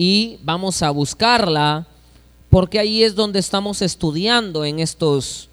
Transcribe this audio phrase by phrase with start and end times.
[0.00, 1.84] y vamos a buscarla
[2.50, 5.48] porque ahí es donde estamos estudiando en estos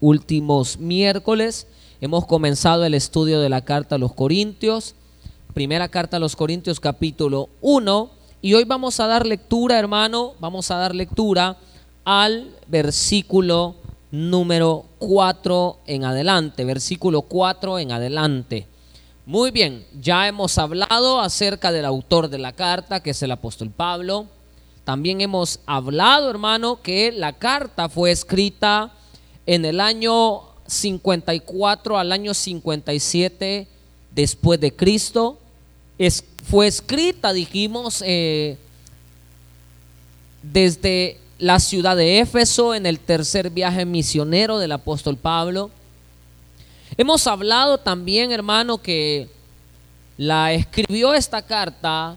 [0.00, 1.66] últimos miércoles.
[2.00, 4.94] Hemos comenzado el estudio de la carta a los Corintios,
[5.52, 8.10] primera carta a los Corintios capítulo 1,
[8.40, 11.58] y hoy vamos a dar lectura, hermano, vamos a dar lectura
[12.06, 13.74] al versículo
[14.10, 18.66] número 4 en adelante, versículo 4 en adelante.
[19.28, 23.72] Muy bien, ya hemos hablado acerca del autor de la carta, que es el apóstol
[23.72, 24.26] Pablo.
[24.84, 28.92] También hemos hablado, hermano, que la carta fue escrita
[29.44, 33.66] en el año 54 al año 57
[34.14, 35.40] después de Cristo.
[35.98, 38.56] Es, fue escrita, dijimos, eh,
[40.40, 45.72] desde la ciudad de Éfeso en el tercer viaje misionero del apóstol Pablo.
[46.96, 49.28] Hemos hablado también, hermano, que
[50.16, 52.16] la escribió esta carta,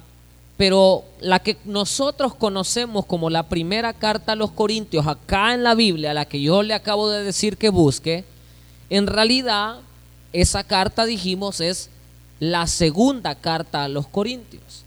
[0.58, 5.76] pero la que nosotros conocemos como la primera carta a los Corintios, acá en la
[5.76, 8.24] Biblia, la que yo le acabo de decir que busque,
[8.90, 9.80] en realidad
[10.34, 11.90] esa carta, dijimos, es
[12.40, 14.84] la segunda carta a los Corintios.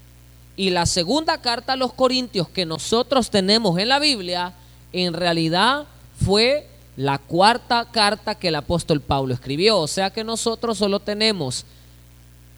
[0.55, 4.53] Y la segunda carta a los Corintios que nosotros tenemos en la Biblia,
[4.91, 5.85] en realidad
[6.23, 9.79] fue la cuarta carta que el apóstol Pablo escribió.
[9.79, 11.65] O sea que nosotros solo tenemos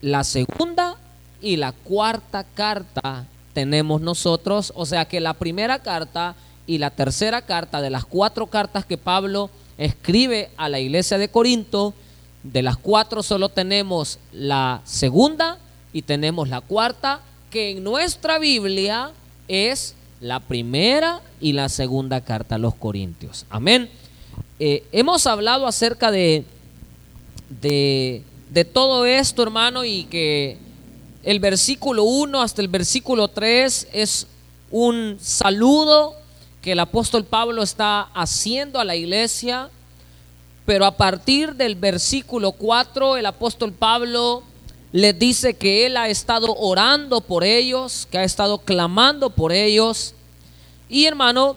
[0.02, 0.96] la segunda
[1.40, 4.72] y la cuarta carta tenemos nosotros.
[4.76, 6.34] O sea que la primera carta
[6.66, 11.28] y la tercera carta de las cuatro cartas que Pablo escribe a la iglesia de
[11.28, 11.94] Corinto,
[12.42, 15.58] de las cuatro solo tenemos la segunda
[15.92, 17.20] y tenemos la cuarta
[17.50, 19.10] que en nuestra Biblia
[19.48, 23.46] es la primera y la segunda carta a los Corintios.
[23.50, 23.88] Amén.
[24.58, 26.44] Eh, hemos hablado acerca de,
[27.50, 30.56] de, todo esto, hermano, y que
[31.24, 34.26] el versículo 1 hasta el versículo 3 es
[34.70, 36.14] un saludo
[36.62, 39.68] que el apóstol Pablo está haciendo a la iglesia,
[40.64, 44.42] pero a partir del versículo 4 el apóstol Pablo
[44.90, 50.14] les dice que él ha estado orando por ellos, que ha estado clamando por ellos.
[50.88, 51.56] Y hermano,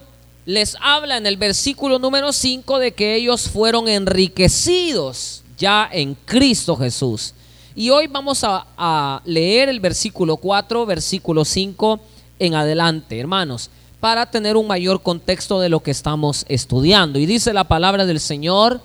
[0.49, 6.75] les habla en el versículo número 5 de que ellos fueron enriquecidos ya en Cristo
[6.75, 7.35] Jesús.
[7.75, 11.99] Y hoy vamos a, leer el versículo 4, versículo 5
[12.39, 17.19] en adelante, hermanos, para tener un mayor contexto de lo que estamos estudiando.
[17.19, 18.81] Y dice la palabra del Señor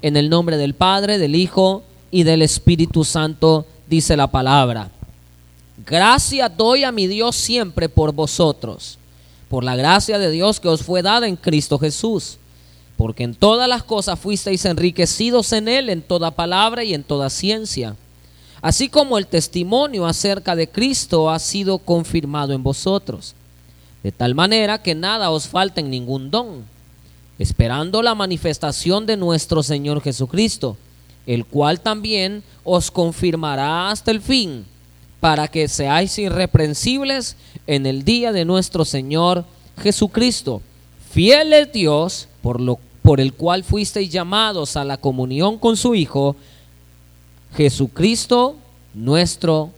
[0.00, 4.90] en el nombre del Padre, del Hijo y del Espíritu Santo dice la palabra.
[5.84, 8.96] Gracias doy a mi Dios siempre por vosotros,
[9.52, 12.38] por la gracia de Dios que os fue dada en Cristo Jesús,
[12.96, 17.28] porque en todas las cosas fuisteis enriquecidos en Él, en toda palabra y en toda
[17.28, 17.94] ciencia,
[18.62, 23.34] así como el testimonio acerca de Cristo ha sido confirmado en vosotros,
[24.02, 26.64] de tal manera que nada os falta en ningún don,
[27.38, 30.78] esperando la manifestación de nuestro Señor Jesucristo
[31.26, 34.64] el cual también os confirmará hasta el fin,
[35.20, 37.36] para que seáis irreprensibles
[37.66, 39.44] en el día de nuestro Señor
[39.82, 40.62] Jesucristo.
[41.10, 45.94] Fiel es Dios, por, lo, por el cual fuisteis llamados a la comunión con su
[45.94, 46.36] Hijo,
[47.54, 48.56] Jesucristo
[48.94, 49.70] nuestro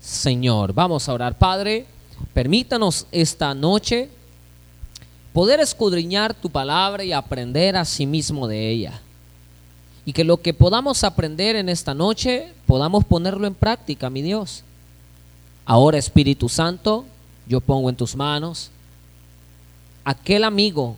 [0.00, 0.72] Señor.
[0.72, 1.86] Vamos a orar, Padre.
[2.34, 4.08] Permítanos esta noche
[5.32, 9.00] poder escudriñar tu palabra y aprender a sí mismo de ella
[10.04, 14.64] y que lo que podamos aprender en esta noche podamos ponerlo en práctica, mi Dios.
[15.64, 17.04] Ahora, Espíritu Santo,
[17.46, 18.70] yo pongo en tus manos
[20.04, 20.96] aquel amigo,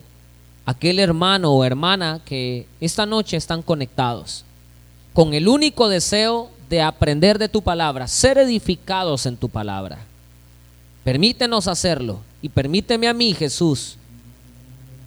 [0.65, 4.43] aquel hermano o hermana que esta noche están conectados
[5.13, 9.99] con el único deseo de aprender de tu palabra, ser edificados en tu palabra.
[11.03, 13.97] Permítenos hacerlo y permíteme a mí, Jesús,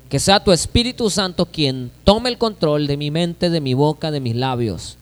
[0.09, 4.11] que sea tu Espíritu Santo quien tome el control de mi mente, de mi boca,
[4.11, 4.97] de mis labios.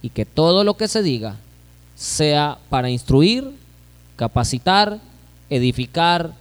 [0.00, 1.36] Y que todo lo que se diga
[1.96, 3.52] sea para instruir,
[4.16, 5.00] capacitar,
[5.50, 6.32] edificar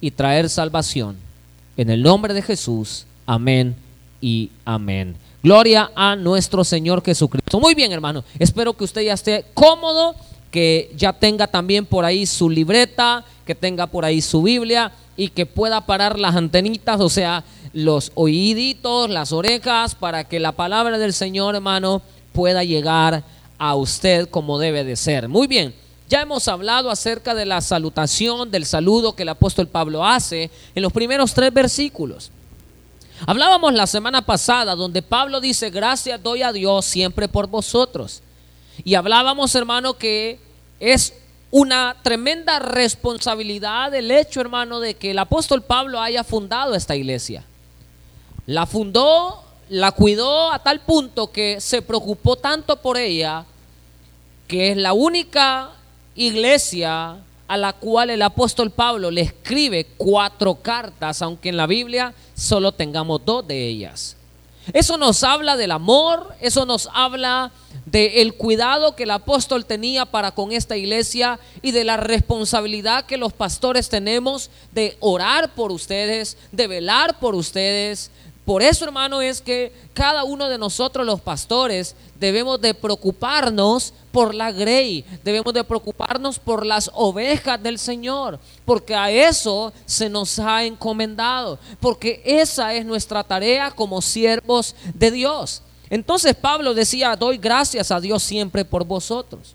[0.00, 1.16] y traer salvación.
[1.76, 3.06] En el nombre de Jesús.
[3.26, 3.76] Amén
[4.20, 5.16] y amén.
[5.42, 7.60] Gloria a nuestro Señor Jesucristo.
[7.60, 8.24] Muy bien, hermano.
[8.38, 10.14] Espero que usted ya esté cómodo,
[10.50, 15.28] que ya tenga también por ahí su libreta, que tenga por ahí su Biblia y
[15.28, 20.98] que pueda parar las antenitas, o sea, los oíditos, las orejas, para que la palabra
[20.98, 22.02] del Señor, hermano,
[22.32, 23.22] pueda llegar
[23.58, 25.28] a usted como debe de ser.
[25.28, 25.74] Muy bien.
[26.08, 30.82] Ya hemos hablado acerca de la salutación, del saludo que el apóstol Pablo hace en
[30.82, 32.30] los primeros tres versículos.
[33.26, 38.22] Hablábamos la semana pasada donde Pablo dice, gracias doy a Dios siempre por vosotros.
[38.84, 40.40] Y hablábamos, hermano, que
[40.80, 41.12] es
[41.50, 47.44] una tremenda responsabilidad el hecho, hermano, de que el apóstol Pablo haya fundado esta iglesia.
[48.46, 53.44] La fundó, la cuidó a tal punto que se preocupó tanto por ella,
[54.46, 55.72] que es la única
[56.18, 57.16] iglesia
[57.46, 62.72] a la cual el apóstol Pablo le escribe cuatro cartas, aunque en la Biblia solo
[62.72, 64.16] tengamos dos de ellas.
[64.74, 67.52] Eso nos habla del amor, eso nos habla
[67.86, 73.16] del cuidado que el apóstol tenía para con esta iglesia y de la responsabilidad que
[73.16, 78.10] los pastores tenemos de orar por ustedes, de velar por ustedes,
[78.48, 84.34] por eso, hermano, es que cada uno de nosotros los pastores debemos de preocuparnos por
[84.34, 90.38] la grey, debemos de preocuparnos por las ovejas del Señor, porque a eso se nos
[90.38, 95.60] ha encomendado, porque esa es nuestra tarea como siervos de Dios.
[95.90, 99.54] Entonces Pablo decía, doy gracias a Dios siempre por vosotros.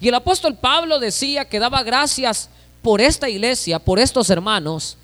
[0.00, 2.50] Y el apóstol Pablo decía que daba gracias
[2.82, 4.96] por esta iglesia, por estos hermanos,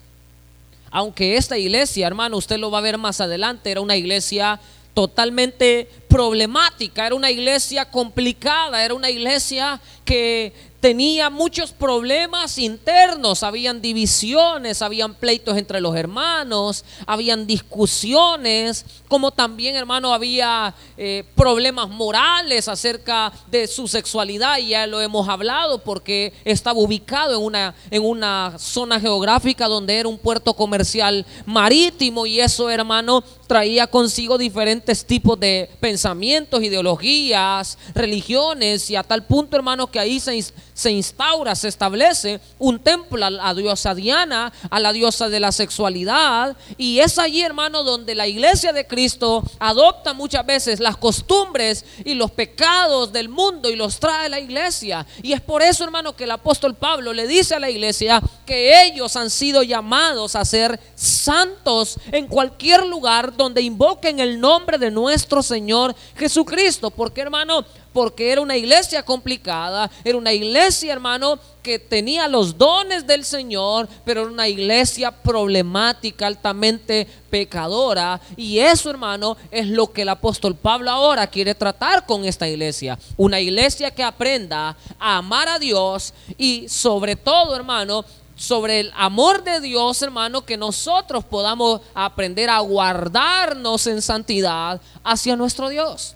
[0.94, 4.60] aunque esta iglesia, hermano, usted lo va a ver más adelante, era una iglesia
[4.94, 10.52] totalmente problemática, era una iglesia complicada, era una iglesia que
[10.84, 19.76] tenía muchos problemas internos, habían divisiones, habían pleitos entre los hermanos, habían discusiones, como también,
[19.76, 26.34] hermano, había eh, problemas morales acerca de su sexualidad, y ya lo hemos hablado porque
[26.44, 32.40] estaba ubicado en una, en una zona geográfica donde era un puerto comercial marítimo, y
[32.40, 39.90] eso, hermano, traía consigo diferentes tipos de pensamientos, ideologías, religiones, y a tal punto, hermano,
[39.90, 44.92] que ahí se, se instaura, se establece un templo a la diosa Diana, a la
[44.92, 50.44] diosa de la sexualidad, y es allí, hermano, donde la iglesia de Cristo adopta muchas
[50.46, 55.06] veces las costumbres y los pecados del mundo y los trae a la iglesia.
[55.22, 58.84] Y es por eso, hermano, que el apóstol Pablo le dice a la iglesia que
[58.84, 64.90] ellos han sido llamados a ser santos en cualquier lugar donde invoquen el nombre de
[64.90, 66.90] nuestro Señor Jesucristo.
[66.90, 73.06] Porque, hermano, porque era una iglesia complicada, era una iglesia, hermano, que tenía los dones
[73.06, 78.20] del Señor, pero era una iglesia problemática, altamente pecadora.
[78.36, 82.98] Y eso, hermano, es lo que el apóstol Pablo ahora quiere tratar con esta iglesia.
[83.16, 88.04] Una iglesia que aprenda a amar a Dios y sobre todo, hermano,
[88.36, 95.36] sobre el amor de Dios, hermano, que nosotros podamos aprender a guardarnos en santidad hacia
[95.36, 96.14] nuestro Dios.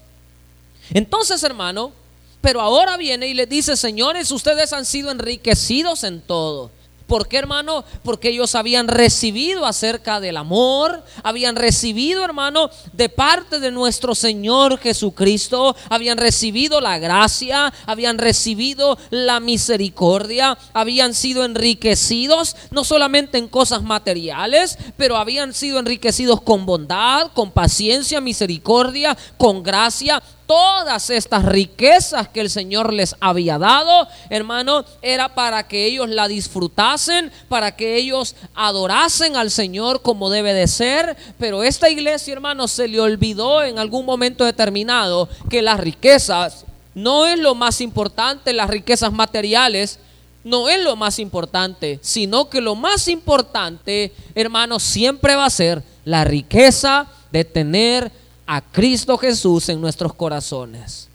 [0.90, 1.92] Entonces, hermano,
[2.40, 6.70] pero ahora viene y le dice, señores, ustedes han sido enriquecidos en todo.
[7.08, 7.86] ¿Por qué, hermano?
[8.02, 14.78] Porque ellos habían recibido acerca del amor, habían recibido, hermano, de parte de nuestro Señor
[14.78, 23.48] Jesucristo, habían recibido la gracia, habían recibido la misericordia, habían sido enriquecidos, no solamente en
[23.48, 31.44] cosas materiales, pero habían sido enriquecidos con bondad, con paciencia, misericordia, con gracia, todas estas
[31.44, 37.76] riquezas que el Señor les había dado, hermano, era para que ellos la disfrutasen, para
[37.76, 41.18] que ellos adorasen al Señor como debe de ser.
[41.38, 46.64] Pero esta iglesia, hermano, se le olvidó en algún momento determinado que las riquezas
[46.94, 50.00] no es lo más importante, las riquezas materiales
[50.44, 55.82] no es lo más importante, sino que lo más importante, hermano, siempre va a ser
[56.06, 58.10] la riqueza de tener
[58.50, 61.06] a Cristo Jesús en nuestros corazones.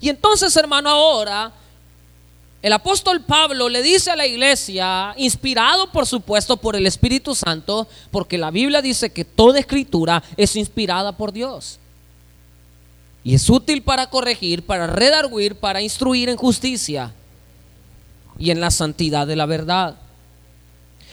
[0.00, 1.52] Y entonces, hermano, ahora
[2.60, 7.86] el apóstol Pablo le dice a la iglesia, inspirado por supuesto por el Espíritu Santo,
[8.10, 11.78] porque la Biblia dice que toda escritura es inspirada por Dios.
[13.22, 17.14] Y es útil para corregir, para redarguir, para instruir en justicia
[18.36, 19.94] y en la santidad de la verdad.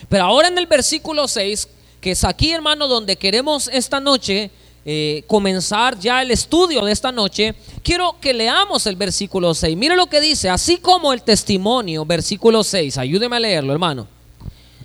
[0.10, 1.68] Pero ahora en el versículo 6
[2.08, 4.50] que es aquí, hermano, donde queremos esta noche
[4.86, 9.76] eh, comenzar ya el estudio de esta noche, quiero que leamos el versículo 6.
[9.76, 14.08] Mire lo que dice, así como el testimonio, versículo 6, ayúdeme a leerlo, hermano.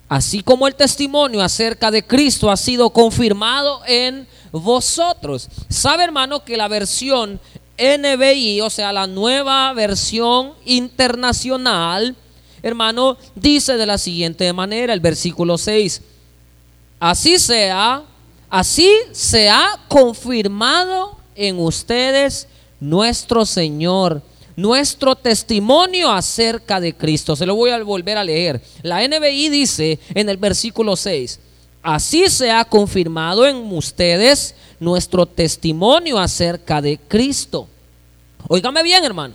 [0.08, 5.48] Así como el testimonio acerca de Cristo ha sido confirmado en vosotros.
[5.68, 7.38] Sabe, hermano, que la versión
[7.78, 12.16] NBI, o sea, la nueva versión internacional,
[12.64, 16.02] hermano, dice de la siguiente manera, el versículo 6
[17.02, 18.04] Así sea,
[18.48, 22.46] así se ha confirmado en ustedes
[22.78, 24.22] nuestro Señor,
[24.54, 27.34] nuestro testimonio acerca de Cristo.
[27.34, 28.62] Se lo voy a volver a leer.
[28.82, 31.40] La NBI dice en el versículo 6,
[31.82, 37.66] así se ha confirmado en ustedes nuestro testimonio acerca de Cristo.
[38.46, 39.34] Óigame bien, hermano.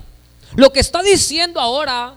[0.55, 2.15] Lo que está diciendo ahora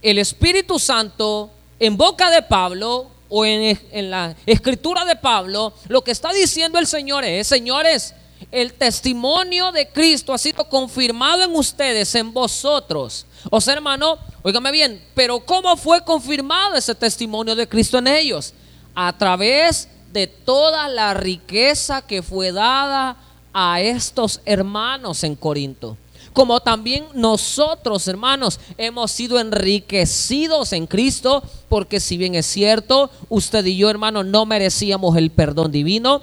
[0.00, 1.50] el Espíritu Santo
[1.80, 6.86] en boca de Pablo o en, la escritura de Pablo, lo que está diciendo el
[6.86, 8.14] Señor es, señores,
[8.52, 13.26] el testimonio de Cristo ha sido confirmado en ustedes, en vosotros.
[13.50, 18.52] O sea, hermano, óigame bien, pero ¿cómo fue confirmado ese testimonio de Cristo en ellos?
[18.94, 23.16] A través de toda la riqueza que fue dada
[23.52, 25.96] a estos hermanos en Corinto
[26.32, 33.64] como también nosotros, hermanos, hemos sido enriquecidos en Cristo, porque si bien es cierto, usted
[33.64, 36.22] y yo, hermano, no merecíamos el perdón divino,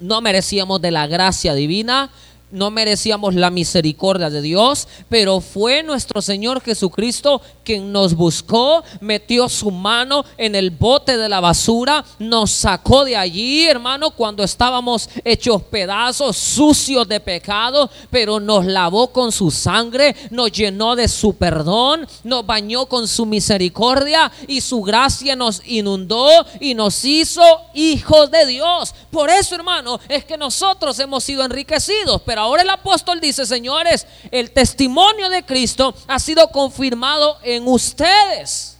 [0.00, 2.10] no merecíamos de la gracia divina,
[2.50, 9.48] no merecíamos la misericordia de Dios, pero fue nuestro Señor Jesucristo quien nos buscó, metió
[9.48, 15.10] su mano en el bote de la basura, nos sacó de allí, hermano, cuando estábamos
[15.24, 21.34] hechos pedazos, sucios de pecado, pero nos lavó con su sangre, nos llenó de su
[21.34, 26.28] perdón, nos bañó con su misericordia y su gracia nos inundó
[26.60, 27.42] y nos hizo
[27.74, 28.94] hijos de Dios.
[29.10, 34.06] Por eso, hermano, es que nosotros hemos sido enriquecidos, pero ahora el apóstol dice, señores,
[34.30, 38.78] el testimonio de Cristo ha sido confirmado en ustedes.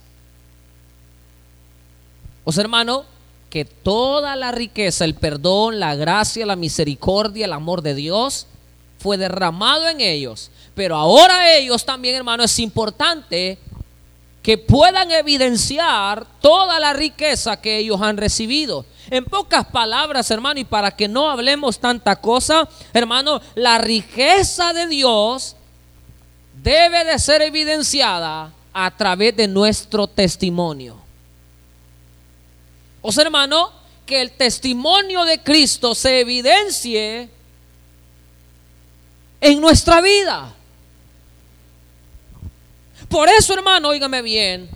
[2.44, 3.04] O sea, hermano,
[3.50, 8.46] que toda la riqueza, el perdón, la gracia, la misericordia, el amor de Dios
[8.98, 10.50] fue derramado en ellos.
[10.74, 13.58] Pero ahora ellos también, hermano, es importante
[14.48, 18.86] que puedan evidenciar toda la riqueza que ellos han recibido.
[19.10, 24.86] En pocas palabras, hermano, y para que no hablemos tanta cosa, hermano, la riqueza de
[24.86, 25.54] Dios
[26.62, 30.96] debe de ser evidenciada a través de nuestro testimonio.
[33.02, 33.70] O sea, hermano,
[34.06, 37.28] que el testimonio de Cristo se evidencie
[39.42, 40.54] en nuestra vida.
[43.08, 44.68] Por eso, hermano, óigame bien,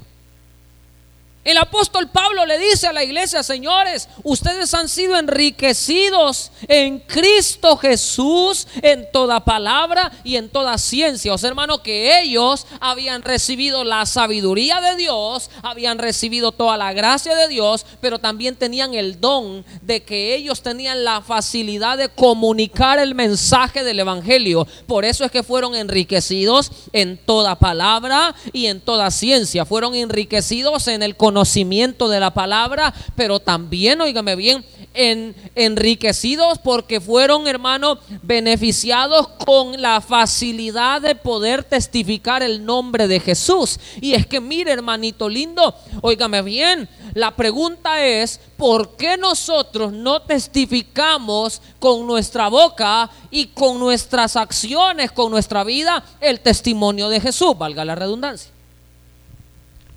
[1.44, 7.76] el apóstol Pablo le dice a la iglesia, señores, ustedes han sido enriquecidos en Cristo
[7.76, 11.34] Jesús en toda palabra y en toda ciencia.
[11.34, 16.92] O sea, hermano, que ellos habían recibido la sabiduría de Dios, habían recibido toda la
[16.92, 22.08] gracia de Dios, pero también tenían el don de que ellos tenían la facilidad de
[22.08, 24.64] comunicar el mensaje del Evangelio.
[24.86, 29.64] Por eso es que fueron enriquecidos en toda palabra y en toda ciencia.
[29.64, 34.62] Fueron enriquecidos en el conocimiento conocimiento de la palabra, pero también, oígame bien,
[34.92, 43.18] en, enriquecidos porque fueron, hermanos, beneficiados con la facilidad de poder testificar el nombre de
[43.18, 43.80] Jesús.
[44.02, 50.20] Y es que, mire, hermanito lindo, óigame bien, la pregunta es, ¿por qué nosotros no
[50.20, 57.56] testificamos con nuestra boca y con nuestras acciones, con nuestra vida, el testimonio de Jesús?
[57.56, 58.52] Valga la redundancia.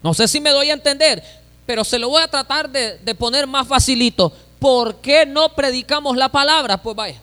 [0.05, 1.23] No sé si me doy a entender,
[1.65, 4.31] pero se lo voy a tratar de, poner más facilito.
[4.59, 6.79] ¿Por qué no predicamos la palabra?
[6.79, 7.19] Pues vaya.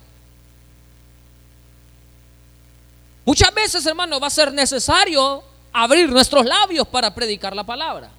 [3.24, 8.10] Muchas veces, hermano, va a ser necesario abrir nuestros labios para predicar la palabra.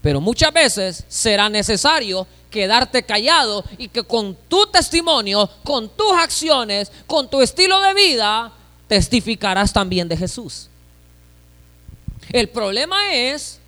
[0.00, 6.90] Pero muchas veces será necesario quedarte callado y que con tu testimonio, con tus acciones,
[7.06, 8.50] con tu estilo de vida,
[8.86, 10.67] testificarás también de Jesús.
[12.32, 13.58] El problema es,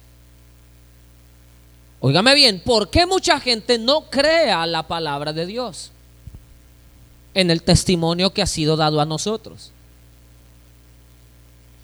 [2.00, 5.92] óigame bien, ¿por qué mucha gente no crea la palabra de Dios
[7.32, 9.72] en el testimonio que ha sido dado a nosotros?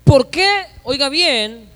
[0.05, 0.49] ¿Por qué,
[0.85, 1.69] oiga bien,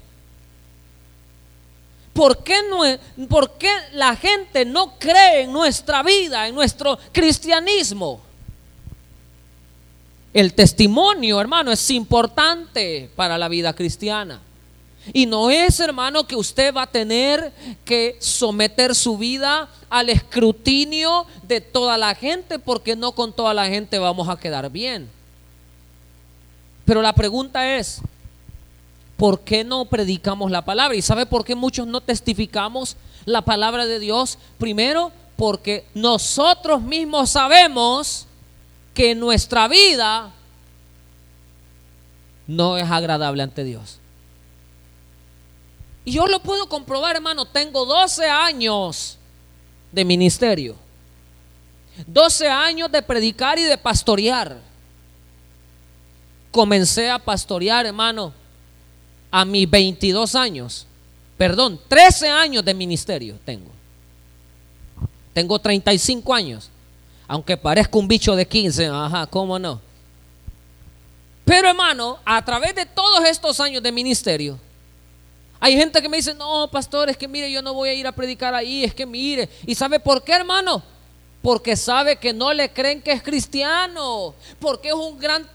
[2.13, 8.21] ¿por qué, no, ¿por qué la gente no cree en nuestra vida, en nuestro cristianismo?
[10.33, 14.41] El testimonio, hermano, es importante para la vida cristiana.
[15.13, 17.53] Y no es, hermano, que usted va a tener
[17.85, 23.67] que someter su vida al escrutinio de toda la gente, porque no con toda la
[23.67, 25.09] gente vamos a quedar bien.
[26.85, 28.01] Pero la pregunta es,
[29.17, 30.97] ¿por qué no predicamos la palabra?
[30.97, 34.39] ¿Y sabe por qué muchos no testificamos la palabra de Dios?
[34.59, 38.27] Primero, porque nosotros mismos sabemos
[38.93, 40.33] que nuestra vida
[42.47, 44.01] no es agradable ante Dios.
[46.05, 47.45] Y yo lo puedo comprobar, hermano.
[47.45, 49.19] Tengo 12 años
[49.93, 50.77] de ministerio.
[52.07, 54.59] 12 años de predicar y de pastorear.
[56.51, 58.33] Comencé a pastorear, hermano,
[59.31, 60.87] a mis 22 años.
[61.37, 63.71] Perdón, 13 años de ministerio tengo.
[65.33, 66.71] Tengo 35 años.
[67.29, 69.81] Aunque parezca un bicho de 15, ajá, ¿cómo no?
[71.45, 74.59] Pero hermano, a través de todos estos años de ministerio,
[75.61, 78.07] hay gente que me dice, no, pastor, es que mire, yo no voy a ir
[78.07, 79.47] a predicar ahí, es que mire.
[79.67, 80.83] ¿Y sabe por qué, hermano?
[81.43, 85.47] Porque sabe que no le creen que es cristiano, porque es un gran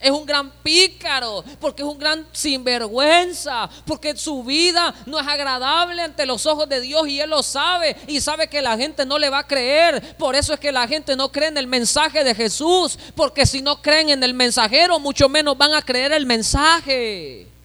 [0.00, 6.02] es un gran pícaro, porque es un gran sinvergüenza, porque su vida no es agradable
[6.02, 9.18] ante los ojos de Dios y Él lo sabe y sabe que la gente no
[9.18, 10.16] le va a creer.
[10.16, 13.62] Por eso es que la gente no cree en el mensaje de Jesús, porque si
[13.62, 17.55] no creen en el mensajero, mucho menos van a creer el mensaje.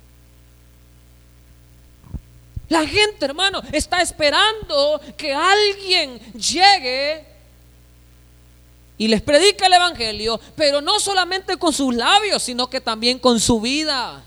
[2.71, 7.25] La gente, hermano, está esperando que alguien llegue
[8.97, 13.41] y les predica el Evangelio, pero no solamente con sus labios, sino que también con
[13.41, 14.23] su vida.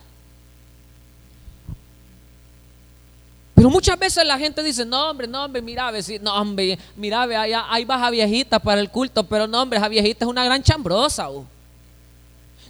[3.55, 7.53] Pero muchas veces la gente dice, no hombre, no hombre, mira, no hombre, mira, ahí,
[7.55, 11.31] ahí baja viejita para el culto, pero no hombre, esa viejita es una gran chambrosa.
[11.31, 11.47] Uh.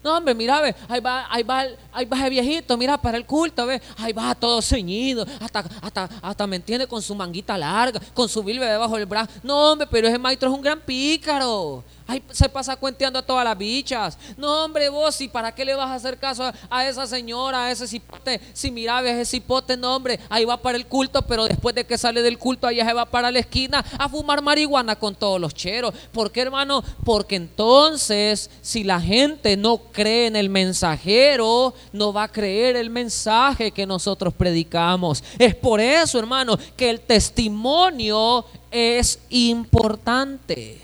[0.04, 3.24] No, hombre, mira, ve, ahí va, ahí va, ahí va el viejito, mira, para el
[3.24, 7.98] culto, ve, ahí va todo ceñido, hasta, hasta, hasta me entiende con su manguita larga,
[8.12, 9.32] con su bilbe debajo del brazo.
[9.42, 11.82] No, hombre, pero ese maestro es un gran pícaro.
[12.06, 14.18] Ahí se pasa cuenteando a todas las bichas.
[14.36, 17.70] No, hombre, vos, ¿y para qué le vas a hacer caso a, esa señora, a
[17.70, 18.40] ese cipote?
[18.52, 21.96] Si mira, ese cipote, no, hombre, ahí va para el culto, pero después de que
[21.96, 25.54] sale del culto, allá se va para la esquina a fumar marihuana con todos los
[25.54, 25.94] cheros.
[26.12, 26.84] ¿Por qué, hermano?
[27.04, 32.90] Porque entonces, si la gente no cree en el mensajero, no va a creer el
[32.90, 35.24] mensaje que nosotros predicamos.
[35.38, 40.83] Es por eso, hermano, que el testimonio es importante.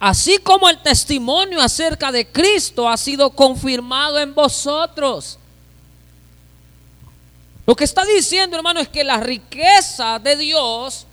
[0.00, 5.38] Así como el testimonio acerca de Cristo ha sido confirmado en vosotros.
[7.66, 11.07] Lo que está diciendo, hermano, es que la riqueza de Dios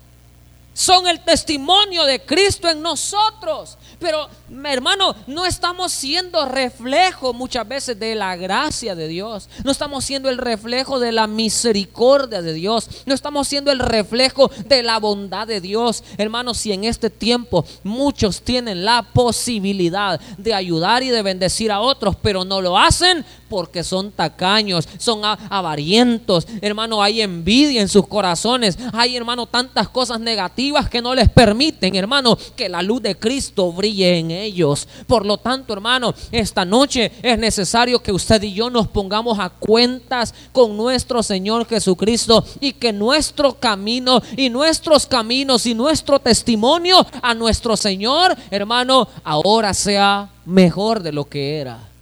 [0.76, 3.78] son el testimonio de Cristo en nosotros.
[3.98, 4.28] Pero,
[4.62, 9.48] hermano, no estamos siendo reflejo muchas veces de la gracia de Dios.
[9.64, 12.90] No estamos siendo el reflejo de la misericordia de Dios.
[13.06, 16.04] No estamos siendo el reflejo de la bondad de Dios.
[16.18, 21.80] Hermano, si en este tiempo muchos tienen la posibilidad de ayudar y de bendecir a
[21.80, 26.46] otros, pero no lo hacen porque son tacaños, son avarientos.
[26.60, 28.78] Hermano, hay envidia en sus corazones.
[28.92, 33.72] Hay, hermano, tantas cosas negativas que no les permiten, hermano, que la luz de Cristo
[33.72, 34.88] brille en ellos.
[35.06, 39.50] Por lo tanto, hermano, esta noche es necesario que usted y yo nos pongamos a
[39.50, 47.06] cuentas con nuestro Señor Jesucristo y que nuestro camino y nuestros caminos y nuestro testimonio
[47.22, 51.95] a nuestro Señor, hermano, ahora sea mejor de lo que era.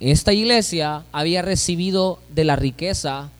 [0.00, 3.30] Esta iglesia había recibido de la riqueza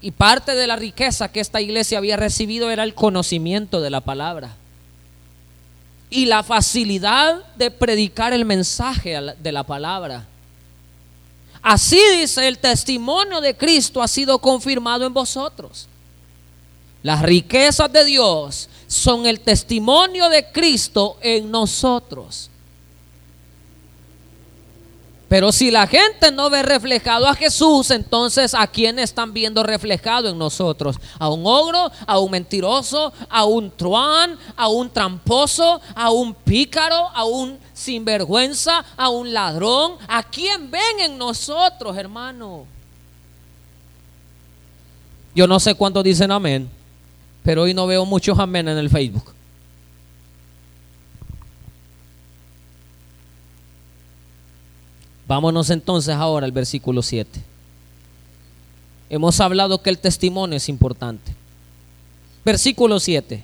[0.00, 4.02] y parte de la riqueza que esta iglesia había recibido era el conocimiento de la
[4.02, 4.56] palabra
[6.10, 10.26] y la facilidad de predicar el mensaje de la palabra.
[11.62, 15.88] Así dice, el testimonio de Cristo ha sido confirmado en vosotros.
[17.02, 22.50] Las riquezas de Dios son el testimonio de Cristo en nosotros.
[25.28, 30.28] Pero si la gente no ve reflejado a Jesús, entonces ¿a quién están viendo reflejado
[30.28, 30.96] en nosotros?
[31.18, 31.90] ¿A un ogro?
[32.06, 33.12] ¿A un mentiroso?
[33.28, 34.38] ¿A un truán?
[34.54, 35.80] ¿A un tramposo?
[35.94, 37.08] ¿A un pícaro?
[37.14, 38.84] ¿A un sinvergüenza?
[38.96, 39.94] ¿A un ladrón?
[40.08, 42.66] ¿A quién ven en nosotros, hermano?
[45.34, 46.70] Yo no sé cuántos dicen amén,
[47.42, 49.33] pero hoy no veo muchos amén en el Facebook.
[55.26, 57.42] Vámonos entonces ahora al versículo 7.
[59.08, 61.34] Hemos hablado que el testimonio es importante.
[62.44, 63.42] Versículo 7.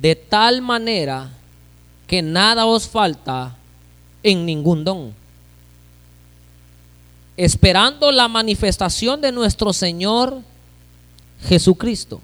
[0.00, 1.30] De tal manera
[2.06, 3.56] que nada os falta
[4.22, 5.14] en ningún don.
[7.36, 10.42] Esperando la manifestación de nuestro Señor
[11.46, 12.20] Jesucristo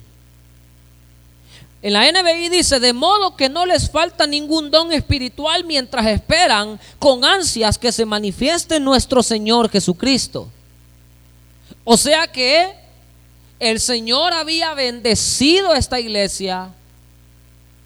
[1.84, 6.80] en la NBI dice, de modo que no les falta ningún don espiritual mientras esperan
[6.98, 10.48] con ansias que se manifieste nuestro Señor Jesucristo.
[11.84, 12.72] O sea que
[13.60, 16.70] el Señor había bendecido esta iglesia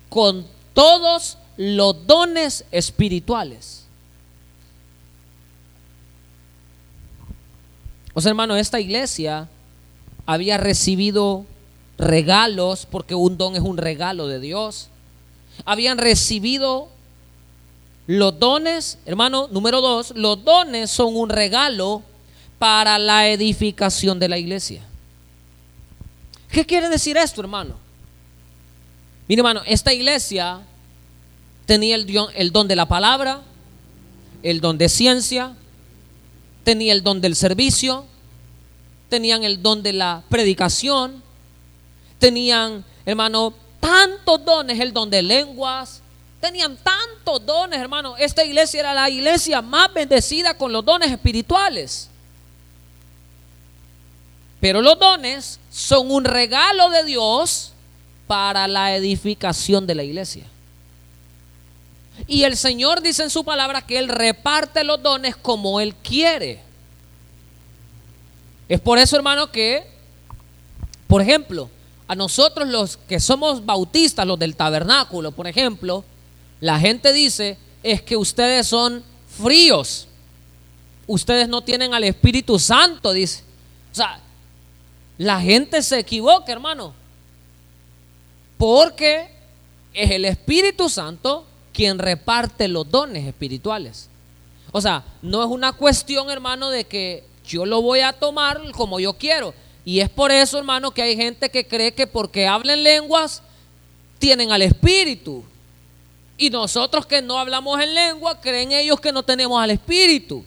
[0.08, 3.82] con todos los dones espirituales.
[8.14, 9.48] O sea, hermano, esta iglesia
[10.24, 11.44] había recibido
[11.98, 14.88] regalos, porque un don es un regalo de Dios.
[15.64, 16.88] Habían recibido
[18.06, 22.02] los dones, hermano, número dos, los dones son un regalo
[22.58, 24.82] para la edificación de la iglesia.
[26.50, 27.74] ¿Qué quiere decir esto, hermano?
[29.28, 30.60] Mire, hermano, esta iglesia
[31.66, 33.42] tenía el don, el don de la palabra,
[34.42, 35.54] el don de ciencia,
[36.64, 38.06] tenía el don del servicio,
[39.10, 41.22] tenían el don de la predicación,
[42.18, 46.02] tenían, hermano, tantos dones, el don de lenguas,
[46.40, 48.16] tenían tantos dones, hermano.
[48.16, 52.08] Esta iglesia era la iglesia más bendecida con los dones espirituales.
[54.60, 57.72] Pero los dones son un regalo de Dios
[58.26, 60.44] para la edificación de la iglesia.
[62.26, 66.60] Y el Señor dice en su palabra que Él reparte los dones como Él quiere.
[68.68, 69.86] Es por eso, hermano, que,
[71.06, 71.70] por ejemplo,
[72.08, 76.04] a nosotros los que somos bautistas, los del tabernáculo, por ejemplo,
[76.60, 80.08] la gente dice, es que ustedes son fríos.
[81.06, 83.44] Ustedes no tienen al Espíritu Santo, dice.
[83.92, 84.20] O sea,
[85.18, 86.94] la gente se equivoca, hermano.
[88.56, 89.30] Porque
[89.92, 94.08] es el Espíritu Santo quien reparte los dones espirituales.
[94.72, 98.98] O sea, no es una cuestión, hermano, de que yo lo voy a tomar como
[98.98, 99.54] yo quiero.
[99.88, 103.42] Y es por eso, hermano, que hay gente que cree que porque hablan lenguas,
[104.18, 105.42] tienen al Espíritu.
[106.36, 110.44] Y nosotros que no hablamos en lengua, creen ellos que no tenemos al Espíritu.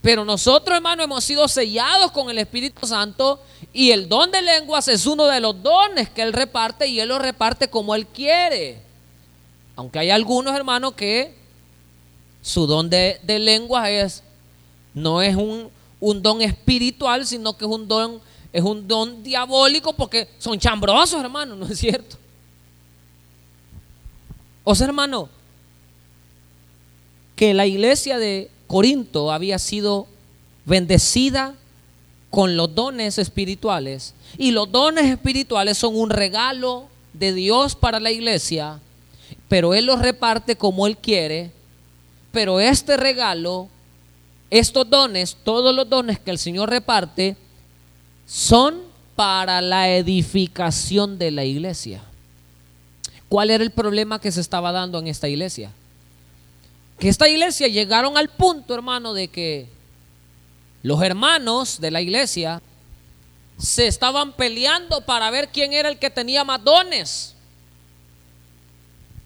[0.00, 4.88] Pero nosotros, hermano, hemos sido sellados con el Espíritu Santo y el don de lenguas
[4.88, 8.80] es uno de los dones que Él reparte y Él lo reparte como Él quiere.
[9.76, 11.34] Aunque hay algunos, hermanos, que
[12.40, 14.22] su don de, lenguas es,
[14.94, 15.68] no es un,
[16.04, 18.20] un, don espiritual, sino que es un don,
[18.52, 22.16] es un don diabólico porque son chambrosos, hermano, ¿no es cierto?
[24.64, 25.28] O sea, hermano,
[27.36, 30.06] que la iglesia de Corinto había sido
[30.64, 31.54] bendecida
[32.30, 34.14] con los dones espirituales.
[34.38, 38.80] Y los dones espirituales son un regalo de Dios para la iglesia,
[39.48, 41.52] pero Él los reparte como Él quiere.
[42.32, 43.68] Pero este regalo,
[44.58, 47.36] estos dones, todos los dones que el Señor reparte,
[48.26, 48.80] son
[49.16, 52.02] para la edificación de la iglesia.
[53.28, 55.70] ¿Cuál era el problema que se estaba dando en esta iglesia?
[56.98, 59.66] que esta iglesia llegaron al punto, hermano, de que
[60.82, 62.62] los hermanos de la iglesia
[63.58, 67.34] se estaban peleando para ver quién era el que tenía más dones.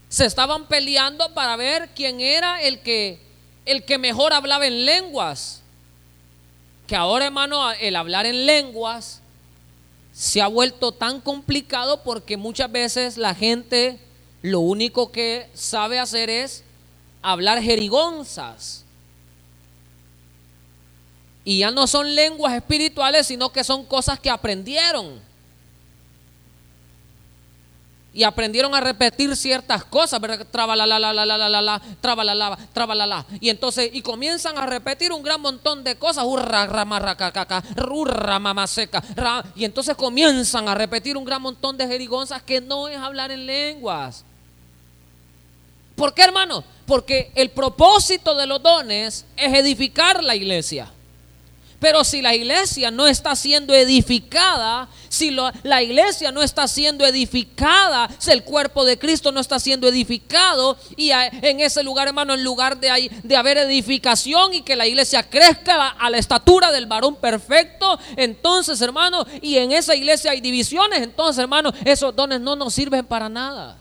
[0.09, 3.21] Se estaban peleando para ver quién era el que
[3.69, 5.63] el que mejor hablaba en lenguas.
[6.87, 9.21] Que ahora, hermano, el hablar en lenguas
[10.13, 14.01] se ha vuelto tan complicado porque muchas veces la gente
[14.43, 16.65] lo único que sabe hacer es
[17.23, 18.85] hablar jerigonzas.
[21.45, 25.28] Y ya no son lenguas espirituales, sino que son cosas que aprendieron
[28.19, 30.45] y aprendieron a repetir ciertas cosas, ¿verdad?
[30.51, 33.25] Trabalalalalalala, trabalalala, trabalala.
[33.41, 39.05] Y entonces, y comienzan a repetir un gran montón de cosas, hurra, ramarracacaca, hurra, mamaseca,
[39.55, 43.47] y entonces comienzan a repetir un gran montón de jerigonzas que no es hablar en
[43.47, 44.25] lenguas.
[45.95, 46.65] ¿Por qué, hermano?
[46.87, 50.91] Porque el propósito de los dones es edificar la iglesia.
[51.81, 55.31] Pero si la iglesia no está siendo edificada, si
[55.62, 60.77] la iglesia no está siendo edificada, si el cuerpo de Cristo no está siendo edificado,
[60.97, 65.23] y en ese lugar, hermano, en lugar de, de haber edificación y que la iglesia
[65.23, 71.01] crezca a la estatura del varón perfecto, entonces, hermano, y en esa iglesia hay divisiones,
[71.01, 73.79] entonces, hermano, esos dones no nos sirven para nada.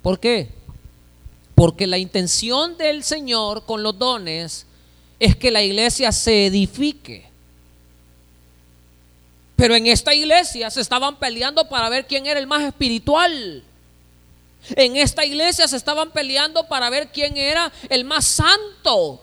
[0.00, 0.50] ¿Por qué?
[1.54, 4.66] Porque la intención del Señor con los dones
[5.18, 7.26] es que la iglesia se edifique.
[9.56, 13.62] Pero en esta iglesia se estaban peleando para ver quién era el más espiritual.
[14.70, 19.20] En esta iglesia se estaban peleando para ver quién era el más santo.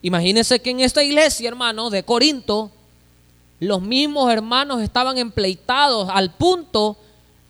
[0.00, 2.70] Imagínense que en esta iglesia, hermano, de Corinto,
[3.60, 6.96] los mismos hermanos estaban empleitados al punto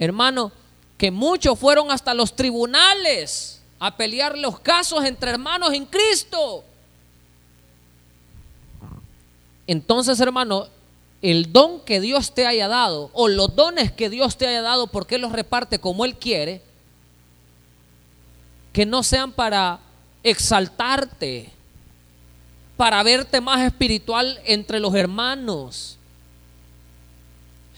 [0.04, 0.52] hermano,
[0.98, 6.62] que muchos fueron hasta los tribunales a pelear los casos entre hermanos en Cristo.
[9.66, 10.68] Entonces, hermano,
[11.21, 14.87] el don que Dios te haya dado o los dones que Dios te haya dado,
[14.87, 16.62] porque Él los reparte como Él quiere,
[18.73, 19.81] que no sean para
[20.23, 21.51] exaltarte,
[22.77, 25.99] para verte más espiritual entre los hermanos,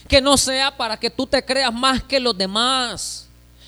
[0.07, 3.25] que no sea para que tú te creas más que los demás.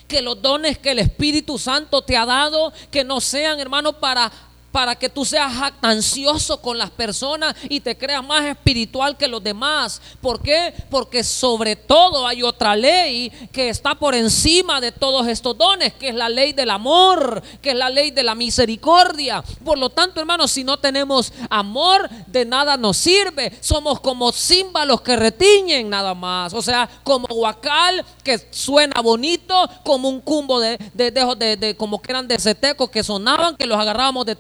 [0.08, 4.30] Que los dones que el Espíritu Santo te ha dado, que no sean, hermano, para,
[4.76, 9.42] para que tú seas jactancioso con las personas y te creas más espiritual que los
[9.42, 10.02] demás.
[10.20, 10.74] ¿Por qué?
[10.90, 16.10] Porque sobre todo hay otra ley que está por encima de todos estos dones, que
[16.10, 19.42] es la ley del amor, que es la ley de la misericordia.
[19.64, 23.56] Por lo tanto, hermanos, si no tenemos amor, de nada nos sirve.
[23.62, 26.52] Somos como címbalos que retiñen nada más.
[26.52, 29.54] O sea, como guacal que suena bonito,
[29.86, 33.66] como un cumbo de, de, de, de como que eran de setecos que sonaban, que
[33.66, 34.36] los agarrábamos de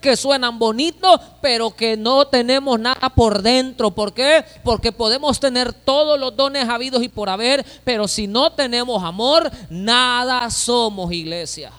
[0.00, 3.90] que suenan bonitos, pero que no tenemos nada por dentro.
[3.90, 4.44] ¿Por qué?
[4.62, 9.50] Porque podemos tener todos los dones habidos y por haber, pero si no tenemos amor,
[9.70, 11.72] nada somos iglesia.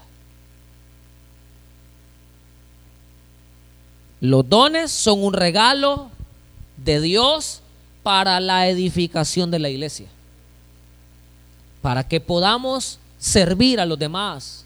[4.21, 6.10] Los dones son un regalo
[6.78, 7.62] de Dios
[8.02, 10.08] para la edificación de la iglesia.
[11.82, 14.65] Para que podamos servir a los demás.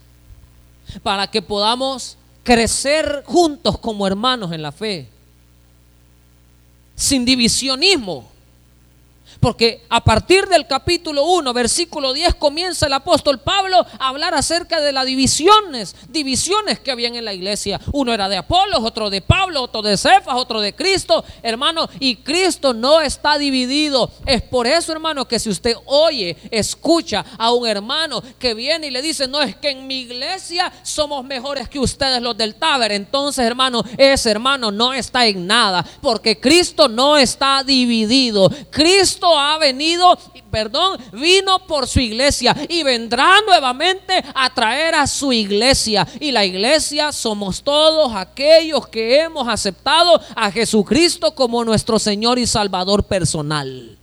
[1.03, 5.07] Para que podamos crecer juntos como hermanos en la fe.
[6.95, 8.29] Sin divisionismo
[9.39, 14.81] porque a partir del capítulo 1, versículo 10, comienza el apóstol Pablo a hablar acerca
[14.81, 17.79] de las divisiones, divisiones que habían en la iglesia.
[17.93, 21.89] Uno era de Apolos, otro de Pablo, otro de Cefas, otro de Cristo, hermano.
[21.99, 24.11] Y Cristo no está dividido.
[24.25, 28.91] Es por eso, hermano, que si usted oye, escucha a un hermano que viene y
[28.91, 32.91] le dice, no es que en mi iglesia somos mejores que ustedes los del Taber.
[32.91, 38.51] Entonces, hermano, ese hermano no está en nada, porque Cristo no está dividido.
[38.69, 40.17] Cristo ha venido,
[40.49, 46.07] perdón, vino por su iglesia y vendrá nuevamente a traer a su iglesia.
[46.19, 52.47] Y la iglesia somos todos aquellos que hemos aceptado a Jesucristo como nuestro Señor y
[52.47, 53.97] Salvador personal.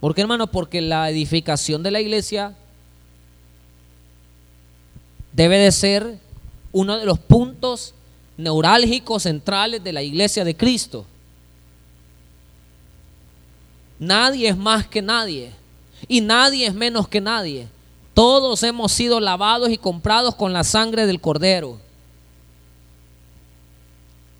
[0.00, 0.46] ¿Por qué, hermano?
[0.46, 2.54] Porque la edificación de la iglesia
[5.32, 6.18] debe de ser
[6.72, 7.94] uno de los puntos
[8.36, 11.06] neurálgicos centrales de la iglesia de Cristo.
[13.98, 15.52] Nadie es más que nadie.
[16.08, 17.68] Y nadie es menos que nadie.
[18.14, 21.78] Todos hemos sido lavados y comprados con la sangre del cordero.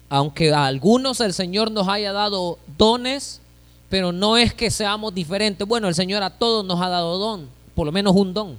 [0.09, 3.41] Aunque a algunos el Señor nos haya dado dones,
[3.89, 5.67] pero no es que seamos diferentes.
[5.67, 8.59] Bueno, el Señor a todos nos ha dado don, por lo menos un don.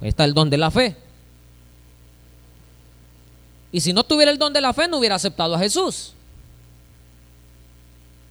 [0.00, 0.96] Está el don de la fe.
[3.72, 6.14] Y si no tuviera el don de la fe, no hubiera aceptado a Jesús.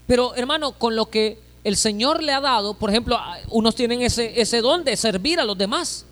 [0.07, 4.61] Pero hermano, con lo que el Señor le ha dado, por ejemplo, unos tienen ese,
[4.61, 6.05] don de servir a los demás.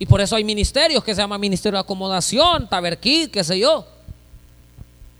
[0.00, 3.86] Y por eso hay ministerios que se llaman ministerio de acomodación, taberquí, qué sé yo.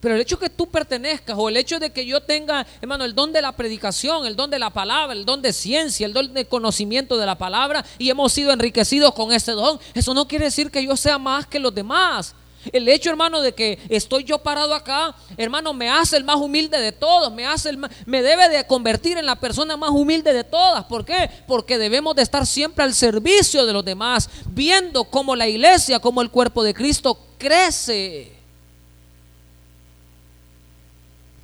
[0.01, 3.15] Pero el hecho que tú pertenezcas o el hecho de que yo tenga, hermano, el
[3.15, 6.35] don de la predicación, el don de la palabra, el don de ciencia, el don
[6.35, 10.47] de conocimiento de la palabra y hemos sido enriquecidos con ese don, eso no quiere
[10.47, 12.35] decir que yo sea más que los demás.
[12.71, 16.79] El hecho, hermano, de que estoy yo parado acá, hermano, me hace el más humilde
[16.79, 20.45] de todos, me hace el me debe de convertir en la persona más humilde de
[20.45, 20.85] todas.
[20.85, 21.29] ¿Por qué?
[21.49, 26.23] Porque debemos de estar siempre al servicio de los demás, viendo cómo la iglesia, como
[26.23, 28.33] el cuerpo de Cristo crece.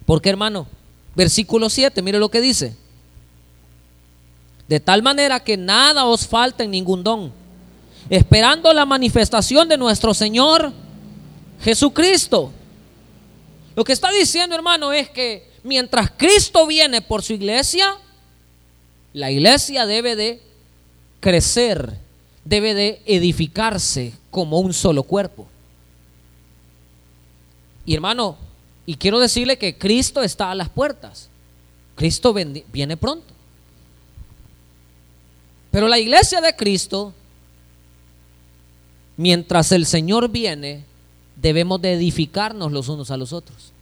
[0.06, 0.66] ¿Por qué, hermano?
[1.16, 2.76] Versículo 7, mire lo que dice.
[4.68, 7.32] De tal manera que nada os falte en ningún don,
[8.08, 10.72] esperando la manifestación de nuestro Señor
[11.62, 12.52] Jesucristo.
[13.74, 17.96] Lo que está diciendo, hermano, es que mientras Cristo viene por su iglesia,
[19.12, 20.42] la iglesia debe de
[21.20, 21.98] crecer,
[22.44, 25.46] debe de edificarse como un solo cuerpo.
[27.84, 28.36] Y hermano,
[28.84, 31.28] y quiero decirle que Cristo está a las puertas.
[31.94, 33.34] Cristo viene pronto.
[35.70, 37.12] Pero la iglesia de Cristo,
[39.16, 40.84] mientras el Señor viene,
[41.40, 43.72] debemos de edificarnos los unos a los otros.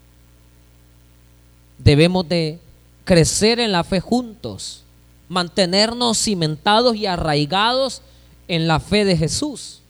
[1.78, 2.58] Debemos de
[3.04, 4.82] crecer en la fe juntos,
[5.28, 8.02] mantenernos cimentados y arraigados
[8.48, 9.80] en la fe de Jesús.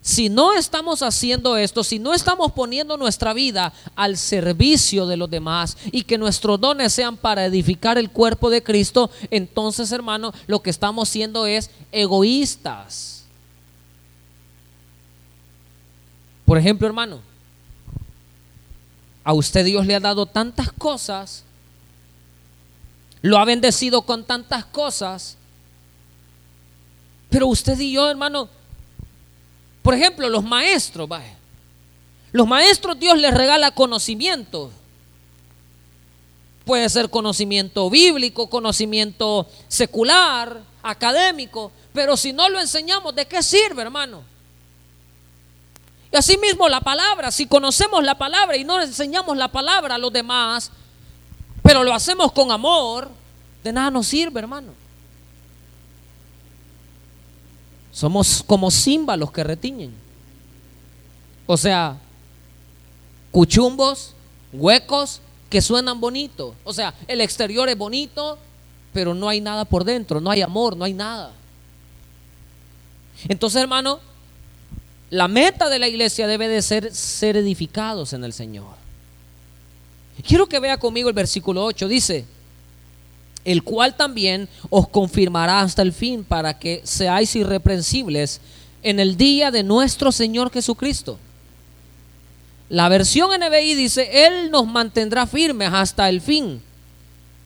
[0.00, 5.28] Si no estamos haciendo esto, si no estamos poniendo nuestra vida al servicio de los
[5.28, 10.62] demás y que nuestros dones sean para edificar el cuerpo de Cristo, entonces hermano, lo
[10.62, 13.15] que estamos siendo es egoístas
[16.46, 17.20] Por ejemplo, hermano,
[19.24, 21.42] a usted Dios le ha dado tantas cosas,
[23.20, 25.36] lo ha bendecido con tantas cosas,
[27.28, 28.48] pero usted y yo, hermano,
[29.82, 31.08] por ejemplo, los maestros,
[32.30, 34.70] los maestros Dios les regala conocimiento.
[36.64, 43.82] Puede ser conocimiento bíblico, conocimiento secular, académico, pero si no lo enseñamos, ¿de qué sirve,
[43.82, 44.35] hermano?
[46.16, 49.98] Y así mismo la palabra, si conocemos la palabra y no enseñamos la palabra a
[49.98, 50.70] los demás,
[51.62, 53.10] pero lo hacemos con amor,
[53.62, 54.72] de nada nos sirve, hermano.
[57.92, 59.92] Somos como címbalos que retiñen.
[61.46, 61.98] O sea,
[63.30, 64.14] cuchumbos,
[64.54, 66.54] huecos que suenan bonitos.
[66.64, 68.38] O sea, el exterior es bonito,
[68.94, 71.34] pero no hay nada por dentro, no hay amor, no hay nada.
[73.28, 74.00] Entonces, hermano,
[75.10, 78.74] la meta de la iglesia debe de ser ser edificados en el Señor.
[80.26, 81.88] Quiero que vea conmigo el versículo 8.
[81.88, 82.24] Dice,
[83.44, 88.40] el cual también os confirmará hasta el fin para que seáis irreprensibles
[88.82, 91.18] en el día de nuestro Señor Jesucristo.
[92.68, 96.60] La versión NBI dice, Él nos mantendrá firmes hasta el fin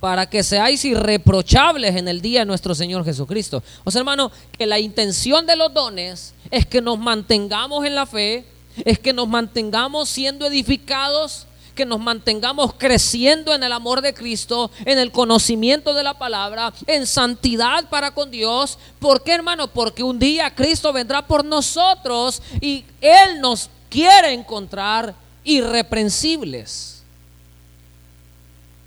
[0.01, 3.63] para que seáis irreprochables en el día de nuestro Señor Jesucristo.
[3.85, 8.07] O sea, hermano, que la intención de los dones es que nos mantengamos en la
[8.07, 8.45] fe,
[8.85, 14.71] es que nos mantengamos siendo edificados, que nos mantengamos creciendo en el amor de Cristo,
[14.85, 18.79] en el conocimiento de la palabra, en santidad para con Dios.
[18.99, 19.69] ¿Por qué, hermano?
[19.69, 27.03] Porque un día Cristo vendrá por nosotros y Él nos quiere encontrar irreprensibles.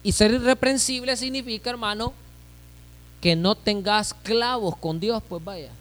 [0.04, 2.14] Y ser irreprensible significa, hermano,
[3.22, 5.72] que no tengas clavos con Dios, pues vaya.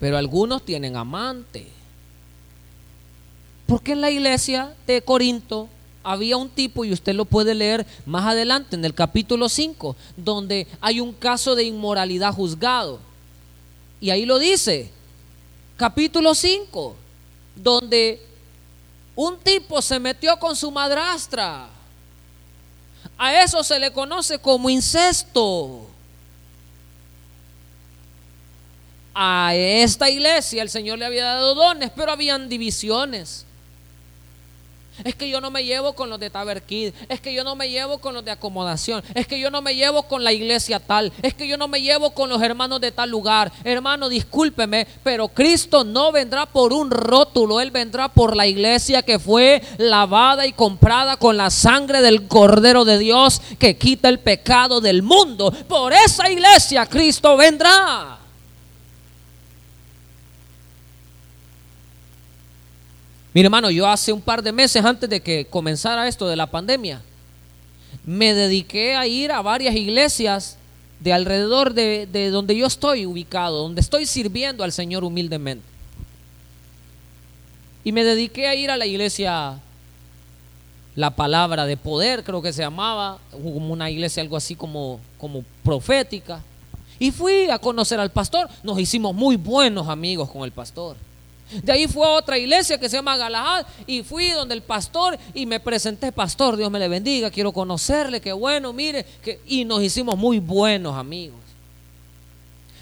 [0.00, 1.66] Pero algunos tienen amante.
[3.66, 5.68] Porque en la iglesia de Corinto
[6.02, 10.66] había un tipo, y usted lo puede leer más adelante en el capítulo 5, donde
[10.80, 13.00] hay un caso de inmoralidad juzgado.
[14.00, 14.90] Y ahí lo dice,
[15.76, 16.96] capítulo 5,
[17.56, 18.22] donde
[19.14, 21.68] un tipo se metió con su madrastra
[23.18, 25.87] a eso se le conoce como incesto.
[29.20, 33.44] A esta iglesia el Señor le había dado dones, pero habían divisiones.
[35.02, 36.94] Es que yo no me llevo con los de Taberquid.
[37.08, 39.02] Es que yo no me llevo con los de acomodación.
[39.14, 41.12] Es que yo no me llevo con la iglesia tal.
[41.20, 43.50] Es que yo no me llevo con los hermanos de tal lugar.
[43.64, 47.60] Hermano, discúlpeme, pero Cristo no vendrá por un rótulo.
[47.60, 52.84] Él vendrá por la iglesia que fue lavada y comprada con la sangre del Cordero
[52.84, 55.50] de Dios que quita el pecado del mundo.
[55.66, 58.17] Por esa iglesia Cristo vendrá.
[63.38, 66.48] Mire hermano, yo hace un par de meses antes de que comenzara esto de la
[66.48, 67.00] pandemia,
[68.04, 70.56] me dediqué a ir a varias iglesias
[70.98, 75.64] de alrededor de, donde yo estoy ubicado, donde estoy sirviendo al Señor humildemente.
[77.84, 79.60] Y me dediqué a ir a la iglesia
[80.96, 85.44] La Palabra de Poder, creo que se llamaba, como una iglesia algo así como, como
[85.62, 86.42] profética.
[86.98, 88.48] Y fui a conocer al pastor.
[88.64, 90.96] Nos hicimos muy buenos amigos con el pastor.
[91.50, 95.18] De ahí fue a otra iglesia que se llama Galahad y fui donde el pastor
[95.32, 99.64] y me presenté, pastor, Dios me le bendiga, quiero conocerle, qué bueno, mire, que, y
[99.64, 101.48] nos hicimos muy buenos amigos.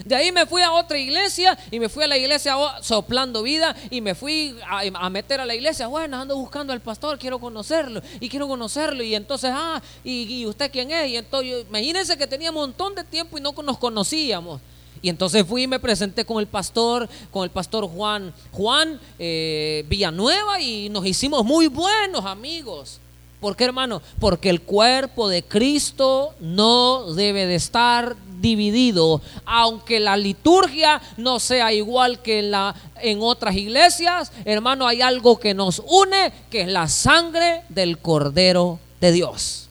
[0.04, 3.74] De ahí me fui a otra iglesia y me fui a la iglesia soplando vida
[3.90, 5.86] y me fui a, meter a la iglesia.
[5.86, 9.02] Bueno, ando buscando al pastor, quiero conocerlo y quiero conocerlo.
[9.02, 11.08] Y entonces, ah, ¿y, usted quién es?
[11.08, 14.60] Y entonces, imagínense que tenía un montón de tiempo y no nos conocíamos.
[15.02, 19.84] Y entonces fui y me presenté con el pastor, con el pastor Juan, Juan eh,
[19.88, 23.00] Villanueva y nos hicimos muy buenos amigos.
[23.40, 24.00] ¿Por qué hermano?
[24.18, 31.72] Porque el cuerpo de Cristo no debe de estar dividido, aunque la liturgia no sea
[31.72, 36.68] igual que en, la, en otras iglesias, hermano, hay algo que nos une, que es
[36.68, 39.68] la sangre del Cordero de Dios.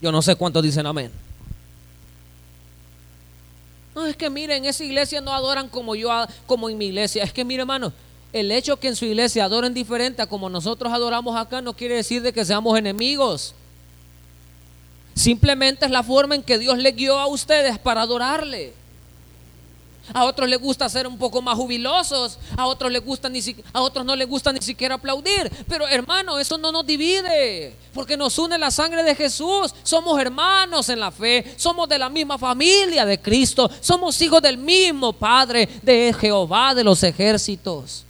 [0.00, 1.10] Yo no sé cuántos dicen amén.
[4.00, 6.10] No, es que miren, en esa iglesia no adoran como yo,
[6.46, 7.22] como en mi iglesia.
[7.22, 7.92] Es que mire, hermano,
[8.32, 11.96] el hecho que en su iglesia adoren diferente a como nosotros adoramos acá no quiere
[11.96, 13.54] decir de que seamos enemigos.
[15.14, 18.72] Simplemente es la forma en que Dios le guió a ustedes para adorarle.
[20.12, 23.40] A otros les gusta ser un poco más jubilosos, a otros les gusta ni
[23.72, 25.50] a otros no les gusta ni siquiera aplaudir.
[25.68, 29.74] Pero hermano, eso no nos divide, porque nos une la sangre de Jesús.
[29.82, 34.58] Somos hermanos en la fe, somos de la misma familia de Cristo, somos hijos del
[34.58, 38.04] mismo Padre de Jehová de los ejércitos.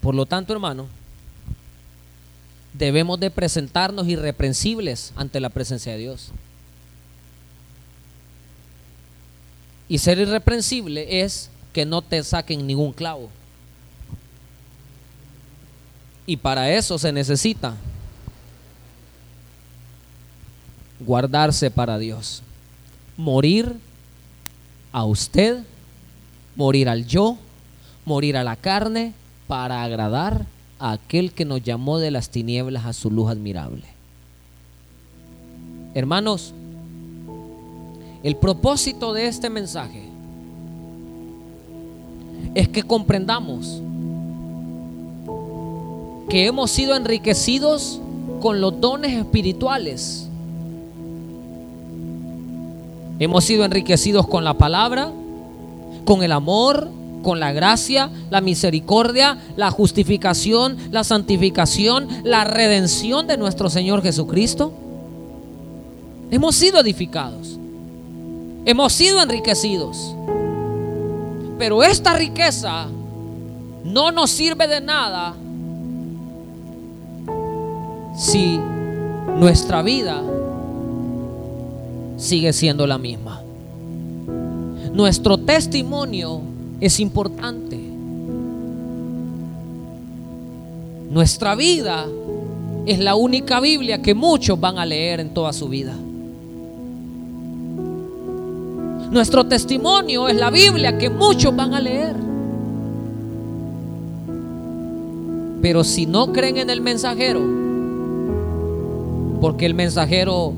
[0.00, 0.88] Por lo tanto, hermano,
[2.72, 6.32] debemos de presentarnos irreprensibles ante la presencia de Dios.
[9.92, 13.28] Y ser irreprensible es que no te saquen ningún clavo.
[16.24, 17.74] Y para eso se necesita
[20.98, 22.42] guardarse para Dios.
[23.18, 23.76] Morir
[24.92, 25.62] a usted
[26.56, 27.36] morir al yo,
[28.06, 29.12] morir a la carne
[29.46, 30.46] para agradar
[30.78, 33.84] a aquel que nos llamó de las tinieblas a su luz admirable.
[35.94, 36.54] Hermanos,
[38.22, 40.02] el propósito de este mensaje
[42.54, 43.80] es que comprendamos
[46.28, 48.00] que hemos sido enriquecidos
[48.40, 50.28] con los dones espirituales.
[53.18, 55.10] Hemos sido enriquecidos con la palabra,
[56.04, 56.90] con el amor,
[57.22, 64.72] con la gracia, la misericordia, la justificación, la santificación, la redención de nuestro Señor Jesucristo.
[66.30, 67.58] Hemos sido edificados.
[68.64, 70.14] Hemos sido enriquecidos.
[71.58, 72.86] Pero esta riqueza
[73.84, 75.34] no nos sirve de nada
[78.16, 78.58] si
[79.36, 80.22] nuestra vida
[82.16, 83.42] sigue siendo la misma.
[84.92, 86.40] Nuestro testimonio
[86.80, 87.78] es importante.
[91.10, 92.06] Nuestra vida
[92.86, 95.94] es la única Biblia que muchos van a leer en toda su vida.
[99.12, 102.16] Nuestro testimonio es la Biblia que muchos van a leer.
[105.60, 107.42] Pero si no creen en el mensajero,
[109.38, 110.54] porque el mensajero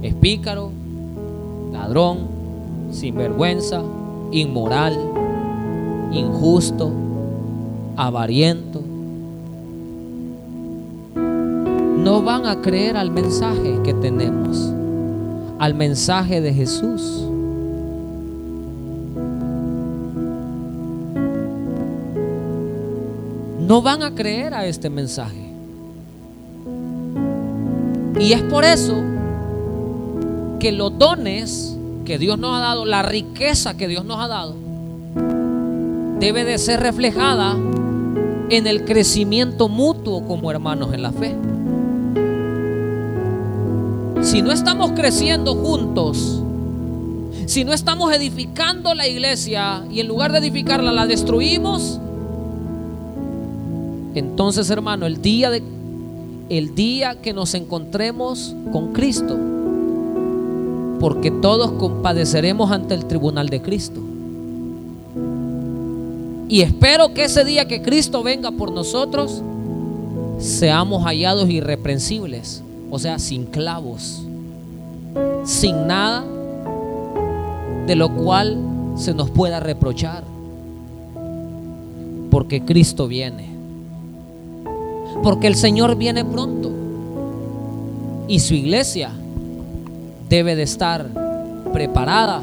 [0.00, 0.70] es pícaro,
[1.72, 2.20] ladrón,
[2.90, 3.82] sinvergüenza,
[4.32, 4.98] inmoral,
[6.10, 6.90] injusto,
[7.96, 8.80] avariento,
[11.98, 14.72] no van a creer al mensaje que tenemos,
[15.58, 17.29] al mensaje de Jesús.
[23.70, 25.48] No van a creer a este mensaje.
[28.18, 28.96] Y es por eso
[30.58, 34.56] que los dones que Dios nos ha dado, la riqueza que Dios nos ha dado,
[36.18, 37.56] debe de ser reflejada
[38.48, 41.36] en el crecimiento mutuo como hermanos en la fe.
[44.22, 46.42] Si no estamos creciendo juntos,
[47.46, 52.00] si no estamos edificando la iglesia y en lugar de edificarla la destruimos,
[54.14, 55.62] entonces, hermano, el día de
[56.50, 59.38] el día que nos encontremos con Cristo,
[60.98, 64.00] porque todos compadeceremos ante el tribunal de Cristo.
[66.48, 69.42] Y espero que ese día que Cristo venga por nosotros,
[70.38, 74.20] seamos hallados irreprensibles, o sea, sin clavos,
[75.44, 76.24] sin nada
[77.86, 78.58] de lo cual
[78.96, 80.24] se nos pueda reprochar,
[82.28, 83.59] porque Cristo viene
[85.22, 86.70] porque el Señor viene pronto
[88.28, 89.10] y su iglesia
[90.28, 91.08] debe de estar
[91.72, 92.42] preparada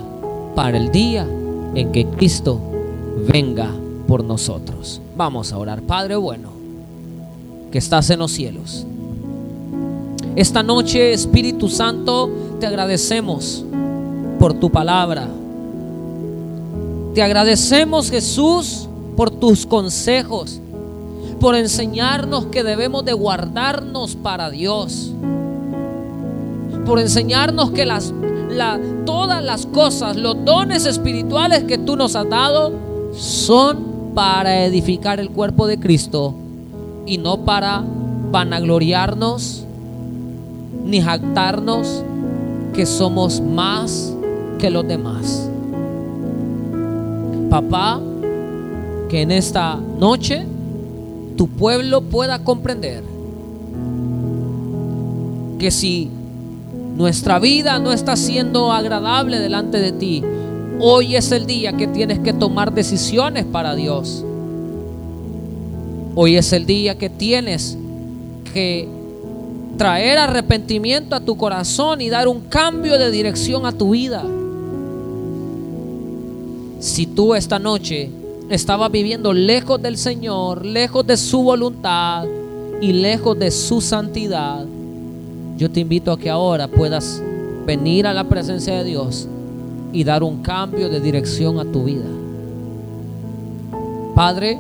[0.56, 1.28] para el día
[1.76, 2.60] en que Cristo
[3.32, 3.72] venga
[4.08, 5.02] por nosotros.
[5.16, 6.50] Vamos a orar, Padre bueno,
[7.72, 8.86] que estás en los cielos.
[10.36, 13.66] Esta noche, Espíritu Santo, te agradecemos
[14.40, 15.28] por tu palabra.
[17.16, 20.62] Te agradecemos, Jesús, por tus consejos
[21.40, 25.12] por enseñarnos que debemos de guardarnos para Dios,
[26.86, 28.14] por enseñarnos que las,
[29.06, 32.74] todas las cosas, los dones espirituales que tú nos has dado,
[33.14, 36.34] son para edificar el cuerpo de Cristo
[37.06, 37.84] y no para
[38.32, 39.64] vanagloriarnos
[40.84, 42.04] ni jactarnos
[42.74, 44.14] que somos más
[44.58, 45.50] que los demás.
[47.50, 48.00] Papá,
[49.10, 50.46] que en esta noche
[51.38, 53.04] tu pueblo pueda comprender
[55.60, 56.10] que si
[56.98, 60.24] nuestra vida no está siendo agradable delante de ti,
[60.80, 64.26] hoy es el día que tienes que tomar decisiones para Dios.
[66.16, 67.78] Hoy es el día que tienes
[68.52, 68.88] que
[69.78, 74.26] traer arrepentimiento a tu corazón y dar un cambio de dirección a tu vida.
[76.80, 78.10] Si tú esta noche
[78.50, 82.26] estaba viviendo lejos del Señor, lejos de su voluntad
[82.82, 84.66] y lejos de su santidad,
[85.58, 87.22] yo te invito a que ahora puedas
[87.66, 89.28] venir a la presencia de Dios
[89.92, 92.06] y dar un cambio de dirección a tu vida.
[94.14, 94.60] Padre,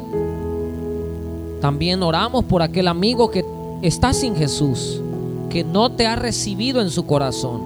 [1.62, 3.46] también oramos por aquel amigo que
[3.84, 5.02] está sin Jesús,
[5.50, 7.62] que no te ha recibido en su corazón.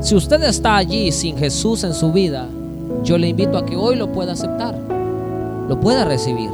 [0.00, 2.46] Si usted está allí sin Jesús en su vida,
[3.02, 4.78] yo le invito a que hoy lo pueda aceptar,
[5.68, 6.50] lo pueda recibir.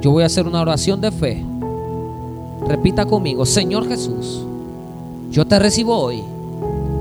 [0.00, 1.44] Yo voy a hacer una oración de fe.
[2.68, 4.42] Repita conmigo, Señor Jesús,
[5.30, 6.22] yo te recibo hoy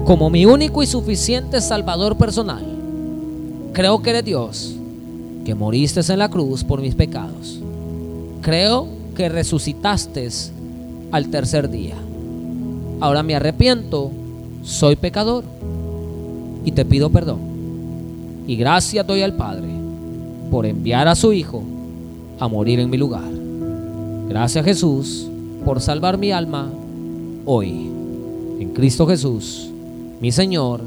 [0.05, 2.63] como mi único y suficiente Salvador personal.
[3.73, 4.75] Creo que eres Dios,
[5.43, 7.59] que moriste en la cruz por mis pecados.
[8.41, 10.29] Creo que resucitaste
[11.11, 11.95] al tercer día.
[12.99, 14.11] Ahora me arrepiento,
[14.63, 15.43] soy pecador
[16.63, 17.54] y te pido perdón.
[18.47, 19.67] Y gracias doy al Padre
[20.51, 21.63] por enviar a su Hijo
[22.39, 23.29] a morir en mi lugar.
[24.27, 25.27] Gracias Jesús
[25.63, 26.69] por salvar mi alma
[27.45, 27.91] hoy.
[28.59, 29.69] En Cristo Jesús,
[30.21, 30.81] mi Señor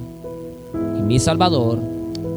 [0.98, 1.78] y mi Salvador.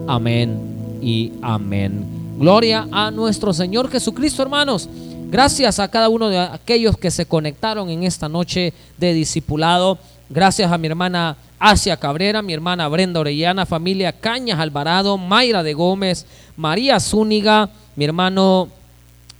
[0.08, 2.06] Amén y amén.
[2.38, 4.90] Gloria a nuestro Señor Jesucristo, hermanos.
[5.30, 9.98] Gracias a cada uno de aquellos que se conectaron en esta noche de discipulado.
[10.30, 15.76] Gracias a mi hermana Asia Cabrera, mi hermana Brenda Orellana, familia Cañas Alvarado, Mayra de
[15.76, 16.26] Gómez,
[16.58, 18.68] María Zúñiga, mi hermano,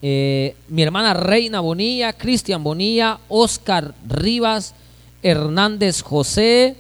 [0.04, 4.76] eh, mi hermana Reina Bonilla, Cristian Bonilla, Oscar Rivas,
[5.24, 6.76] Hernández José,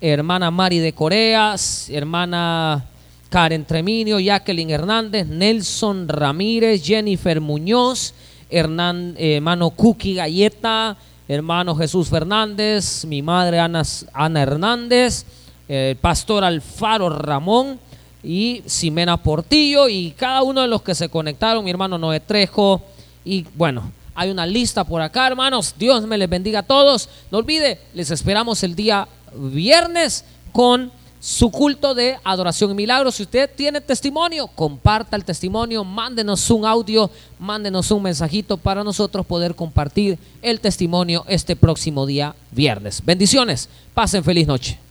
[0.00, 2.84] hermana Mari de Coreas, hermana
[3.28, 8.12] Karen Treminio, Jacqueline Hernández, Nelson Ramírez, Jennifer Muñoz,
[8.50, 10.96] eh, hermano Cookie Galleta,
[11.34, 15.24] hermano Jesús Fernández, mi madre Ana, Ana Hernández,
[15.68, 17.78] el pastor Alfaro Ramón
[18.24, 22.82] y Ximena Portillo y cada uno de los que se conectaron, mi hermano Noé Trejo
[23.24, 25.74] y bueno, hay una lista por acá, hermanos.
[25.78, 27.08] Dios me les bendiga a todos.
[27.30, 30.90] No olvide, les esperamos el día viernes con
[31.20, 33.16] su culto de adoración y milagros.
[33.16, 39.26] Si usted tiene testimonio, comparta el testimonio, mándenos un audio, mándenos un mensajito para nosotros
[39.26, 43.02] poder compartir el testimonio este próximo día viernes.
[43.04, 44.89] Bendiciones, pasen feliz noche.